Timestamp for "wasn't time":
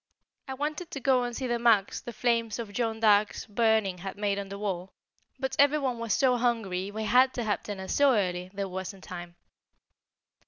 8.67-9.35